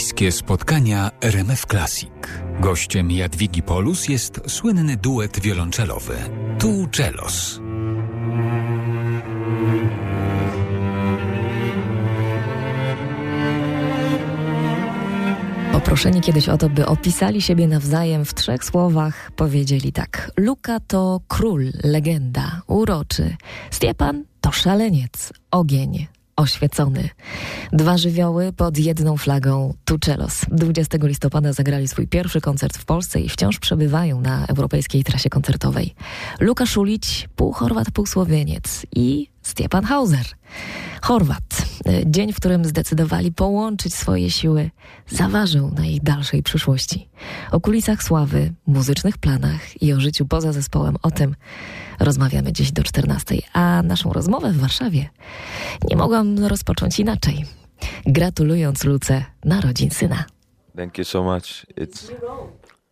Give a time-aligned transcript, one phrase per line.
[0.00, 2.10] Bliskie spotkania RMF Classic.
[2.60, 6.16] Gościem Jadwigi Polus jest słynny duet wiolonczelowy
[6.58, 7.60] Tu Celos.
[15.72, 20.30] Poproszeni kiedyś o to, by opisali siebie nawzajem w trzech słowach, powiedzieli tak.
[20.36, 23.36] Luka to król, legenda, uroczy.
[23.70, 26.06] Stiepan to szaleniec, ogień,
[26.40, 27.08] oświecony.
[27.72, 30.40] Dwa żywioły pod jedną flagą Tuczelos.
[30.50, 35.94] 20 listopada zagrali swój pierwszy koncert w Polsce i wciąż przebywają na europejskiej trasie koncertowej.
[36.40, 38.06] Luka Szulić, pół Chorwat, pół
[38.96, 40.26] i Stiepan Hauser.
[41.02, 41.59] Chorwat.
[42.06, 44.70] Dzień, w którym zdecydowali połączyć swoje siły,
[45.08, 47.08] zaważył na ich dalszej przyszłości.
[47.50, 51.34] O kulisach sławy, muzycznych planach i o życiu poza zespołem, o tym
[52.00, 53.34] rozmawiamy dziś do 14.
[53.52, 55.08] A naszą rozmowę w Warszawie
[55.90, 57.44] nie mogłam rozpocząć inaczej.
[58.06, 60.24] Gratulując Luce narodzin syna.
[60.76, 61.66] Thank you so much.
[61.76, 62.12] It's,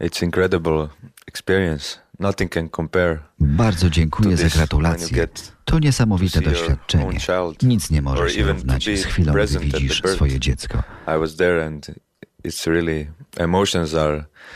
[0.00, 0.88] it's incredible
[1.26, 1.98] experience.
[2.20, 3.18] Nothing can compare.
[3.40, 5.28] Bardzo dziękuję za gratulacje.
[5.64, 7.18] To niesamowite doświadczenie.
[7.62, 10.82] Nic nie może się równać z chwilą, gdy widzisz swoje dziecko.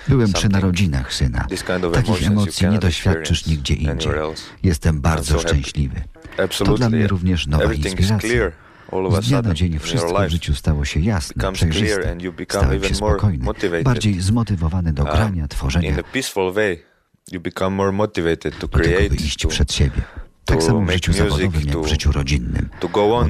[0.08, 1.46] Byłem przy narodzinach syna.
[1.92, 4.12] Takich emocji nie doświadczysz nigdzie indziej.
[4.62, 6.02] Jestem bardzo szczęśliwy.
[6.64, 8.50] To dla mnie również nowa inspiracja.
[9.20, 12.16] Z dnia na dzień wszystko w życiu stało się jasne, przejrzyste.
[12.50, 13.46] Stałem się spokojny,
[13.84, 15.96] bardziej zmotywowany do grania, tworzenia.
[18.60, 20.02] Do tego, by iść przed siebie.
[20.44, 22.68] Tak samo w życiu zawodowym, jak w życiu rodzinnym.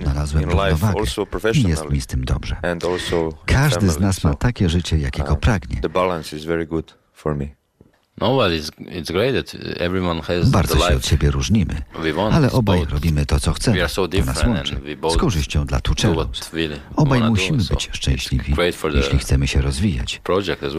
[0.03, 1.06] Odnalazłem równowagę
[1.59, 2.56] i jest mi z tym dobrze.
[3.47, 5.81] Każdy z nas ma takie życie, jakiego pragnie.
[10.50, 11.82] Bardzo się od siebie różnimy,
[12.32, 13.76] ale obaj robimy to, co chcemy.
[13.88, 14.80] To nas łączy.
[15.12, 16.28] Z korzyścią dla Tuczelu.
[16.97, 18.54] Obaj musimy być szczęśliwi,
[18.94, 20.20] jeśli chcemy się rozwijać.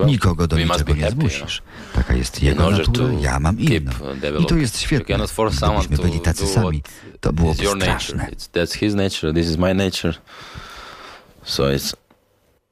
[0.06, 1.62] Nikogo do niczego nie zmusisz.
[1.94, 3.92] Taka jest jego natura, ja mam inną.
[4.40, 5.18] I to jest świetne.
[5.80, 6.84] Gdybyśmy byli tacy sami,
[7.20, 8.30] to byłoby straszne.
[11.44, 11.96] So it's,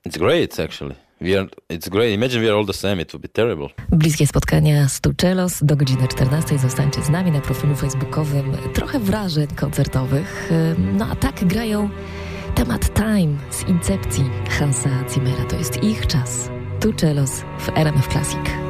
[0.07, 0.95] it's great actually.
[1.23, 2.13] Are, it's great.
[2.13, 3.01] Imagine we are all the same.
[3.01, 3.69] It would be terrible.
[3.91, 6.57] Bliskie spotkania z Tuczelos do godziny 14.
[6.59, 8.57] Zostańcie z nami na profilu facebookowym.
[8.73, 10.51] Trochę wrażeń koncertowych.
[10.77, 11.89] No a tak grają
[12.55, 15.43] temat Time z Incepcji Hansa Zimmera.
[15.43, 16.49] To jest ich czas.
[16.79, 18.62] Tuczelos w RMF Classic.